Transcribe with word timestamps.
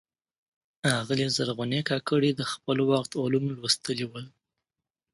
آغلي 0.99 1.27
زرغونې 1.35 1.81
کاکړي 1.89 2.31
د 2.35 2.41
خپل 2.51 2.77
وخت 2.91 3.11
علوم 3.21 3.45
لوستلي 3.55 4.05
ول. 4.09 4.25